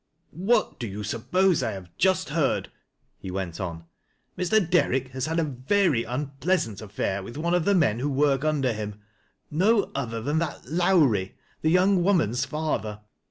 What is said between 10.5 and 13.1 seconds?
Lowrie— the young woman's father.